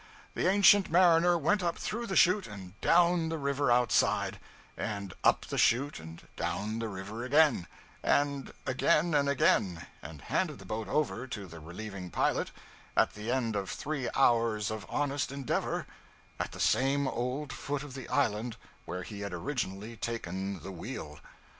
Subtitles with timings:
[0.33, 4.39] The ancient mariner went up through the chute, and down the river outside;
[4.75, 7.67] and up the chute and down the river again;
[8.01, 12.49] and yet again and again; and handed the boat over to the relieving pilot,
[12.97, 15.85] at the end of three hours of honest endeavor,
[16.39, 21.19] at the same old foot of the island where he had originally taken the wheel!